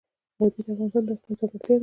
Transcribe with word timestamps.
وادي 0.39 0.61
د 0.65 0.67
افغانستان 0.71 1.03
د 1.07 1.09
اقلیم 1.15 1.37
ځانګړتیا 1.39 1.75
ده. 1.75 1.79